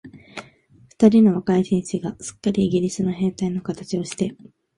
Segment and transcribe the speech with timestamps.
[0.97, 4.35] 二人の若い紳士が、すっかりイギリスの兵隊のかたちをして、